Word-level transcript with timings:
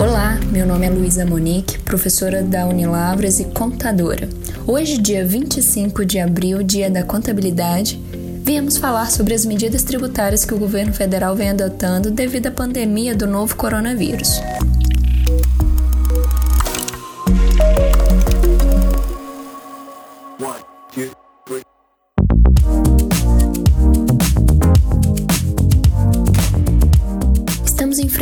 Olá, 0.00 0.38
meu 0.52 0.64
nome 0.64 0.86
é 0.86 0.90
Luísa 0.90 1.26
Monique, 1.26 1.76
professora 1.80 2.40
da 2.40 2.64
Unilavras 2.66 3.40
e 3.40 3.46
contadora. 3.46 4.28
Hoje, 4.64 4.96
dia 4.96 5.26
25 5.26 6.04
de 6.04 6.20
abril, 6.20 6.62
dia 6.62 6.88
da 6.88 7.02
contabilidade, 7.02 8.00
viemos 8.44 8.76
falar 8.76 9.10
sobre 9.10 9.34
as 9.34 9.44
medidas 9.44 9.82
tributárias 9.82 10.44
que 10.44 10.54
o 10.54 10.58
governo 10.58 10.92
federal 10.92 11.34
vem 11.34 11.50
adotando 11.50 12.12
devido 12.12 12.46
à 12.46 12.52
pandemia 12.52 13.12
do 13.12 13.26
novo 13.26 13.56
coronavírus. 13.56 14.40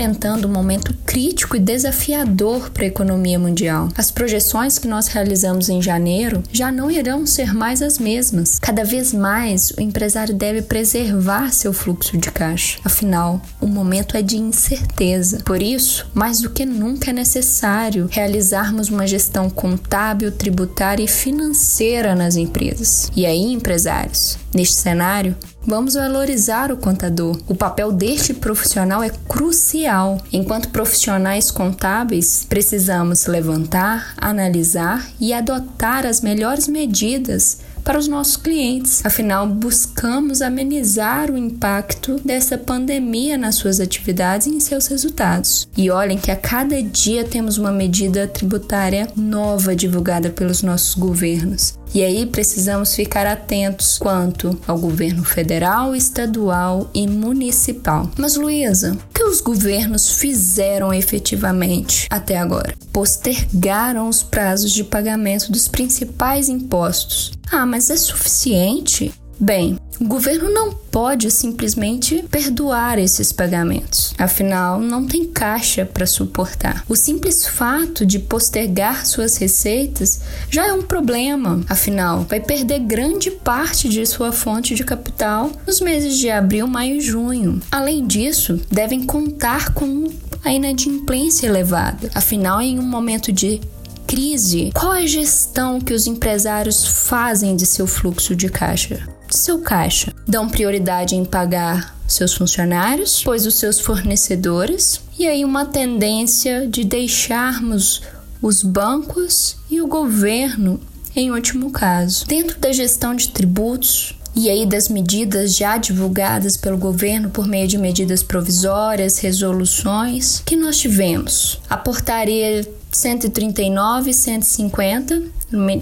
Enfrentando 0.07 0.47
um 0.47 0.53
momento 0.53 0.95
crítico 1.05 1.57
e 1.57 1.61
desafiador 1.61 2.71
para 2.71 2.85
a 2.85 2.87
economia 2.87 3.39
mundial. 3.39 3.89
As 3.97 4.11
projeções 4.11 4.79
que 4.79 4.87
nós 4.87 5.09
realizamos 5.09 5.69
em 5.69 5.83
janeiro 5.83 6.45
já 6.53 6.71
não 6.71 6.91
irão 6.91 7.27
ser 7.27 7.53
mais 7.53 7.83
as 7.83 7.99
mesmas. 7.99 8.59
Cada 8.61 8.85
vez 8.85 9.13
mais, 9.13 9.71
o 9.71 9.81
empresário 9.81 10.35
deve 10.35 10.63
preservar 10.63 11.53
seu 11.53 11.73
fluxo 11.73 12.17
de 12.17 12.31
caixa. 12.31 12.79
Afinal, 12.85 13.43
o 13.61 13.67
momento 13.67 14.17
é 14.17 14.23
de 14.23 14.37
incerteza. 14.37 15.43
Por 15.45 15.61
isso, 15.61 16.09
mais 16.15 16.41
do 16.41 16.51
que 16.51 16.65
nunca 16.65 17.11
é 17.11 17.13
necessário 17.13 18.09
realizarmos 18.11 18.89
uma 18.89 19.07
gestão 19.07 19.51
contábil, 19.51 20.31
tributária 20.31 21.03
e 21.03 21.09
financeira 21.09 22.15
nas 22.15 22.37
empresas. 22.37 23.11
E 23.17 23.27
aí, 23.27 23.53
empresários, 23.53 24.39
neste 24.55 24.77
cenário, 24.77 25.35
Vamos 25.67 25.95
valorizar 25.95 26.71
o 26.71 26.77
contador. 26.77 27.41
O 27.49 27.55
papel 27.55 27.91
deste 27.91 28.33
profissional 28.33 29.03
é 29.03 29.11
crucial. 29.27 30.23
Enquanto 30.33 30.69
profissionais 30.69 31.51
contábeis, 31.51 32.47
precisamos 32.49 33.27
levantar, 33.27 34.15
analisar 34.17 35.05
e 35.19 35.33
adotar 35.33 36.07
as 36.07 36.21
melhores 36.21 36.69
medidas 36.69 37.59
para 37.83 37.99
os 37.99 38.07
nossos 38.07 38.37
clientes. 38.37 39.05
Afinal, 39.05 39.47
buscamos 39.47 40.41
amenizar 40.41 41.33
o 41.33 41.37
impacto 41.37 42.21
dessa 42.25 42.57
pandemia 42.57 43.37
nas 43.37 43.57
suas 43.57 43.81
atividades 43.81 44.47
e 44.47 44.51
em 44.51 44.61
seus 44.61 44.87
resultados. 44.87 45.69
E 45.77 45.91
olhem 45.91 46.19
que 46.19 46.31
a 46.31 46.37
cada 46.37 46.81
dia 46.81 47.25
temos 47.25 47.59
uma 47.59 47.73
medida 47.73 48.29
tributária 48.29 49.09
nova 49.17 49.75
divulgada 49.75 50.31
pelos 50.31 50.63
nossos 50.63 50.95
governos. 50.95 51.75
E 51.97 52.05
aí 52.05 52.27
precisamos 52.27 52.95
ficar 52.95 53.27
atentos 53.27 53.97
quanto 53.97 54.61
ao 54.67 54.77
governo 54.79 55.25
federal, 55.25 55.97
estadual 55.97 56.91
e 56.93 57.09
municipal. 57.09 58.11
Mas 58.19 58.37
Luísa, 58.37 58.93
o 58.93 59.15
que 59.15 59.25
os 59.25 59.41
governos 59.41 60.11
fizeram 60.11 60.93
efetivamente 60.93 62.07
até 62.11 62.37
agora? 62.37 62.75
Postergaram 62.93 64.11
os 64.11 64.23
prazos 64.23 64.73
de 64.73 64.85
pagamento 64.85 65.51
dos 65.51 65.69
principais 65.69 66.51
impostos. 66.51 67.33
Ah, 67.51 67.65
mas 67.65 67.89
é 67.89 67.97
suficiente? 67.97 69.11
Bem, 69.39 69.79
o 70.01 70.05
governo 70.05 70.51
não 70.51 70.73
pode 70.73 71.31
simplesmente 71.31 72.25
perdoar 72.31 72.99
esses 72.99 73.33
pagamentos, 73.33 74.15
afinal, 74.17 74.81
não 74.81 75.07
tem 75.07 75.27
caixa 75.27 75.85
para 75.85 76.07
suportar. 76.07 76.83
O 76.89 76.97
simples 76.97 77.47
fato 77.47 78.07
de 78.07 78.19
postergar 78.19 79.07
suas 79.07 79.37
receitas 79.37 80.21
já 80.51 80.67
é 80.67 80.73
um 80.73 80.83
problema, 80.83 81.63
afinal, 81.69 82.27
vai 82.29 82.41
perder 82.41 82.81
grande 82.81 83.31
parte 83.31 83.91
de 83.91 84.07
sua 84.07 84.33
fonte 84.33 84.75
de 84.75 84.85
capital 84.85 85.53
nos 85.67 85.81
meses 85.81 86.17
de 86.17 86.31
abril, 86.31 86.67
maio 86.67 86.97
e 86.97 87.01
junho. 87.01 87.61
Além 87.71 88.07
disso, 88.07 88.61
devem 88.71 89.05
contar 89.05 89.75
com 89.75 90.11
a 90.43 90.51
inadimplência 90.51 91.47
elevada, 91.47 92.11
afinal, 92.15 92.61
em 92.63 92.79
um 92.79 92.87
momento 92.87 93.31
de 93.31 93.61
crise, 94.07 94.71
qual 94.73 94.93
a 94.93 95.05
gestão 95.05 95.81
que 95.81 95.93
os 95.93 96.07
empresários 96.07 96.87
fazem 96.87 97.57
de 97.57 97.67
seu 97.67 97.87
fluxo 97.87 98.37
de 98.37 98.49
caixa? 98.49 99.16
Seu 99.31 99.61
caixa. 99.61 100.13
Dão 100.27 100.49
prioridade 100.49 101.15
em 101.15 101.25
pagar 101.25 101.97
seus 102.07 102.35
funcionários, 102.35 103.23
pois 103.25 103.47
os 103.47 103.55
seus 103.55 103.81
fornecedores, 103.81 105.01
e 105.19 105.27
aí 105.27 105.45
uma 105.45 105.65
tendência 105.65 106.67
de 106.67 106.85
deixarmos 106.85 108.03
os 108.41 108.63
bancos 108.63 109.57
e 109.71 109.81
o 109.81 109.87
governo 109.87 110.81
em 111.15 111.33
último 111.33 111.71
caso. 111.71 112.27
Dentro 112.27 112.59
da 112.59 112.71
gestão 112.71 113.15
de 113.15 113.29
tributos, 113.31 114.15
e 114.37 114.51
aí 114.51 114.67
das 114.67 114.91
medidas 114.91 115.57
já 115.57 115.79
divulgadas 115.79 116.59
pelo 116.59 116.77
governo 116.77 117.31
por 117.31 117.49
meio 117.49 117.67
de 117.67 117.79
medidas 117.79 118.23
provisórias, 118.23 119.19
resoluções, 119.19 120.43
que 120.45 120.55
nós 120.55 120.77
tivemos 120.77 121.59
a 121.71 121.77
portaria 121.77 122.69
139 122.97 124.11
e 124.11 124.15
150 124.15 125.23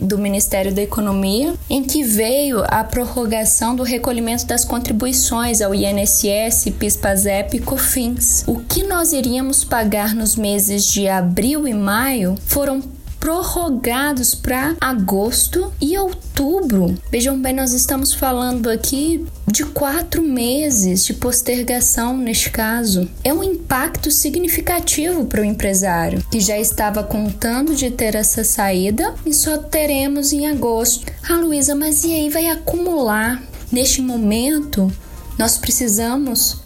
do 0.03 0.19
Ministério 0.19 0.75
da 0.75 0.83
Economia, 0.83 1.55
em 1.71 1.83
que 1.83 2.03
veio 2.03 2.63
a 2.69 2.85
prorrogação 2.85 3.75
do 3.75 3.83
recolhimento 3.83 4.47
das 4.47 4.65
contribuições 4.65 5.63
ao 5.63 5.75
INSS, 5.75 6.71
PIS/PASEP 6.79 7.57
e 7.57 7.61
COFINS. 7.61 8.45
O 8.47 8.61
que 8.61 8.83
nós 8.83 9.13
iríamos 9.13 9.65
pagar 9.65 10.15
nos 10.15 10.37
meses 10.37 10.85
de 10.85 11.09
abril 11.09 11.67
e 11.67 11.73
maio 11.73 12.37
foram 12.47 12.83
prorrogados 13.25 14.35
para 14.35 14.77
agosto 14.79 15.73
e 15.81 15.97
outubro. 15.97 16.95
Vejam 17.11 17.41
bem, 17.41 17.55
nós 17.55 17.73
estamos 17.73 18.13
falando 18.13 18.69
aqui 18.69 19.25
de 19.51 19.65
quatro 19.65 20.23
meses 20.23 21.07
de 21.07 21.15
postergação 21.15 22.19
neste 22.19 22.51
caso. 22.51 23.09
É 23.25 23.33
um 23.33 23.43
impacto 23.43 24.11
significativo 24.11 25.25
para 25.25 25.41
o 25.41 25.45
empresário 25.45 26.23
que 26.31 26.39
já 26.39 26.59
estava 26.59 27.03
contando 27.03 27.75
de 27.75 27.91
ter 27.91 28.15
essa 28.15 28.45
saída 28.45 29.15
e 29.25 29.33
só 29.33 29.57
teremos 29.57 30.31
em 30.35 30.47
agosto. 30.47 31.11
Ah, 31.27 31.37
Luísa, 31.37 31.75
mas 31.75 32.05
e 32.05 32.13
aí 32.13 32.29
vai 32.29 32.49
acumular? 32.49 33.43
Neste 33.73 34.03
momento, 34.03 34.93
nós 35.39 35.57
precisamos 35.57 36.64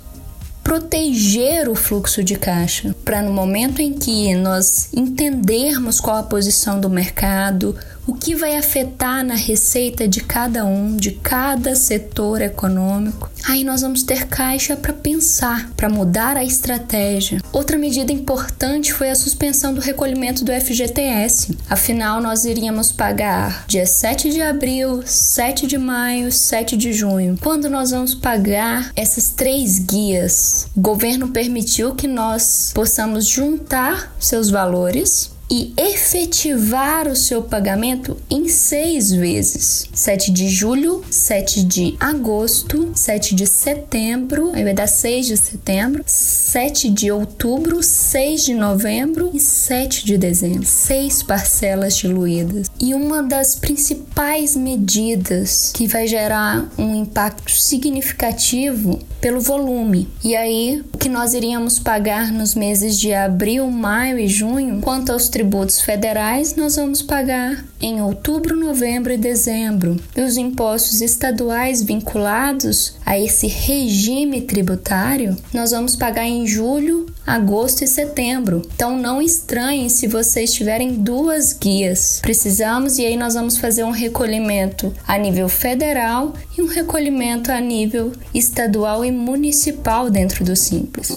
proteger 0.68 1.66
o 1.66 1.74
fluxo 1.74 2.22
de 2.22 2.36
caixa, 2.36 2.94
para 3.02 3.22
no 3.22 3.32
momento 3.32 3.80
em 3.80 3.94
que 3.94 4.34
nós 4.34 4.90
entendermos 4.92 5.98
qual 5.98 6.18
a 6.18 6.22
posição 6.22 6.78
do 6.78 6.90
mercado, 6.90 7.74
o 8.08 8.14
que 8.14 8.34
vai 8.34 8.56
afetar 8.56 9.22
na 9.22 9.34
receita 9.34 10.08
de 10.08 10.22
cada 10.22 10.64
um, 10.64 10.96
de 10.96 11.10
cada 11.10 11.76
setor 11.76 12.40
econômico. 12.40 13.30
Aí 13.46 13.62
nós 13.62 13.82
vamos 13.82 14.02
ter 14.02 14.26
caixa 14.26 14.74
para 14.74 14.94
pensar, 14.94 15.70
para 15.76 15.90
mudar 15.90 16.34
a 16.34 16.42
estratégia. 16.42 17.38
Outra 17.52 17.76
medida 17.76 18.10
importante 18.10 18.94
foi 18.94 19.10
a 19.10 19.14
suspensão 19.14 19.74
do 19.74 19.80
recolhimento 19.82 20.42
do 20.42 20.50
FGTS. 20.50 21.54
Afinal, 21.68 22.22
nós 22.22 22.46
iríamos 22.46 22.90
pagar 22.90 23.66
dia 23.66 23.84
7 23.84 24.30
de 24.30 24.40
abril, 24.40 25.02
7 25.04 25.66
de 25.66 25.76
maio, 25.76 26.32
7 26.32 26.78
de 26.78 26.94
junho. 26.94 27.36
Quando 27.42 27.68
nós 27.68 27.90
vamos 27.90 28.14
pagar 28.14 28.90
essas 28.96 29.28
três 29.28 29.78
guias? 29.78 30.66
O 30.74 30.80
governo 30.80 31.28
permitiu 31.28 31.94
que 31.94 32.08
nós 32.08 32.72
possamos 32.74 33.26
juntar 33.26 34.14
seus 34.18 34.48
valores 34.48 35.36
e 35.50 35.72
efetivar 35.76 37.08
o 37.08 37.16
seu 37.16 37.42
pagamento 37.42 38.16
em 38.30 38.48
seis 38.48 39.10
vezes: 39.10 39.88
7 39.92 40.30
de 40.30 40.48
julho, 40.48 41.04
7 41.10 41.62
de 41.64 41.96
agosto, 41.98 42.90
7 42.94 43.34
de 43.34 43.46
setembro, 43.46 44.52
aí 44.54 44.64
vai 44.64 44.74
dar 44.74 44.86
6 44.86 45.26
de 45.26 45.36
setembro, 45.36 46.02
7 46.06 46.90
de 46.90 47.10
outubro, 47.10 47.82
6 47.82 48.44
de 48.44 48.54
novembro 48.54 49.30
e 49.32 49.40
7 49.40 50.04
de 50.04 50.18
dezembro. 50.18 50.66
Seis 50.66 51.22
parcelas 51.22 51.96
diluídas. 51.96 52.70
E 52.80 52.94
uma 52.94 53.22
das 53.22 53.54
principais 53.54 54.56
medidas 54.56 55.72
que 55.74 55.86
vai 55.86 56.06
gerar 56.06 56.70
um 56.78 56.94
impacto 56.94 57.50
significativo 57.50 58.98
pelo 59.20 59.40
volume. 59.40 60.08
E 60.22 60.36
aí, 60.36 60.84
o 60.92 60.98
que 60.98 61.08
nós 61.08 61.34
iríamos 61.34 61.78
pagar 61.78 62.32
nos 62.32 62.54
meses 62.54 62.98
de 62.98 63.12
abril, 63.12 63.70
maio 63.70 64.18
e 64.18 64.28
junho, 64.28 64.80
quanto 64.80 65.12
aos 65.12 65.28
tributos 65.38 65.80
federais, 65.80 66.56
nós 66.56 66.74
vamos 66.74 67.00
pagar 67.00 67.64
em 67.80 68.02
outubro, 68.02 68.56
novembro 68.56 69.12
e 69.12 69.16
dezembro. 69.16 69.96
E 70.16 70.20
os 70.20 70.36
impostos 70.36 71.00
estaduais 71.00 71.80
vinculados 71.80 72.94
a 73.06 73.16
esse 73.16 73.46
regime 73.46 74.40
tributário, 74.40 75.36
nós 75.54 75.70
vamos 75.70 75.94
pagar 75.94 76.24
em 76.24 76.44
julho, 76.44 77.06
agosto 77.24 77.84
e 77.84 77.86
setembro. 77.86 78.62
Então 78.74 78.98
não 78.98 79.22
estranhem 79.22 79.88
se 79.88 80.08
vocês 80.08 80.52
tiverem 80.52 80.94
duas 80.94 81.52
guias. 81.52 82.18
Precisamos 82.20 82.98
e 82.98 83.06
aí 83.06 83.16
nós 83.16 83.34
vamos 83.34 83.58
fazer 83.58 83.84
um 83.84 83.92
recolhimento 83.92 84.92
a 85.06 85.16
nível 85.16 85.48
federal 85.48 86.34
e 86.56 86.62
um 86.62 86.66
recolhimento 86.66 87.52
a 87.52 87.60
nível 87.60 88.10
estadual 88.34 89.04
e 89.04 89.12
municipal 89.12 90.10
dentro 90.10 90.44
do 90.44 90.56
Simples. 90.56 91.16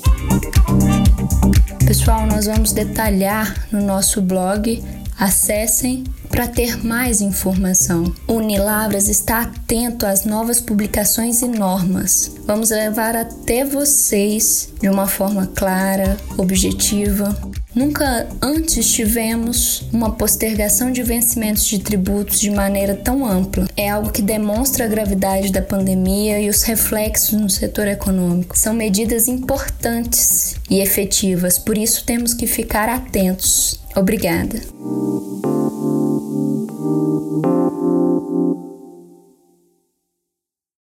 Nós 2.42 2.48
vamos 2.48 2.72
detalhar 2.72 3.68
no 3.72 3.84
nosso 3.84 4.20
blog. 4.20 4.84
Acessem 5.20 6.04
para 6.28 6.48
ter 6.48 6.84
mais 6.84 7.22
informação. 7.22 8.12
Unilavras 8.28 9.08
está 9.08 9.42
atento 9.42 10.08
às 10.08 10.26
novas 10.26 10.60
publicações 10.60 11.44
e 11.44 11.48
normas. 11.48 12.32
Vamos 12.48 12.72
levar 12.72 13.16
até 13.16 13.64
vocês 13.64 14.74
de 14.82 14.90
uma 14.90 15.06
forma 15.06 15.52
clara, 15.54 16.18
objetiva, 16.36 17.38
Nunca 17.74 18.28
antes 18.42 18.92
tivemos 18.92 19.84
uma 19.94 20.12
postergação 20.12 20.92
de 20.92 21.02
vencimentos 21.04 21.66
de 21.66 21.80
tributos 21.80 22.40
de 22.40 22.52
maneira 22.52 22.96
tão 22.96 23.26
ampla. 23.26 23.68
É 23.78 23.90
algo 23.90 24.12
que 24.12 24.22
demonstra 24.22 24.86
a 24.86 24.88
gravidade 24.88 25.52
da 25.52 25.62
pandemia 25.62 26.40
e 26.40 26.50
os 26.50 26.64
reflexos 26.64 27.40
no 27.40 27.50
setor 27.50 27.88
econômico. 27.88 28.58
São 28.58 28.74
medidas 28.74 29.28
importantes 29.28 30.56
e 30.70 30.80
efetivas, 30.80 31.58
por 31.58 31.78
isso 31.78 32.04
temos 32.06 32.34
que 32.34 32.46
ficar 32.46 32.90
atentos. 32.90 33.80
Obrigada. 33.96 34.60